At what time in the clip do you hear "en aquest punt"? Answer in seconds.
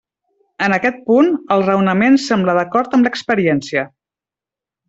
0.67-1.29